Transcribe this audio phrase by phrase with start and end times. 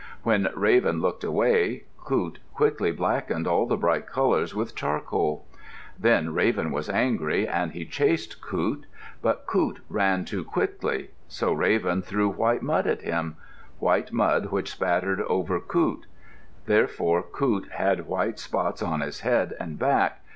[0.23, 5.45] When Raven looked away, Coot quickly blackened all the bright colors with charcoal.
[5.99, 8.87] Then Raven was angry and he chased Coot.
[9.21, 13.35] But Coot ran too quickly, so Raven threw white mud at him,
[13.77, 16.07] white mud which spattered over Coot.
[16.65, 20.23] Therefore Coot had white spots on his head and back.